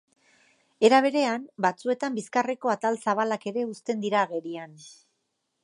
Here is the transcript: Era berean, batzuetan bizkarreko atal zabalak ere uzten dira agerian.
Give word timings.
Era 0.87 1.01
berean, 1.05 1.43
batzuetan 1.65 2.17
bizkarreko 2.19 2.73
atal 2.75 2.99
zabalak 3.05 3.45
ere 3.53 3.67
uzten 3.75 4.03
dira 4.07 4.25
agerian. 4.31 4.77